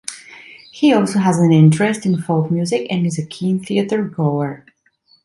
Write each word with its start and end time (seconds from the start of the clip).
He 0.71 0.91
also 0.93 1.19
has 1.19 1.37
an 1.37 1.51
interest 1.53 2.07
in 2.07 2.19
folk 2.19 2.49
music 2.49 2.87
and 2.89 3.05
is 3.05 3.19
a 3.19 3.23
keen 3.27 3.59
theatre 3.63 4.03
goer. 4.03 4.65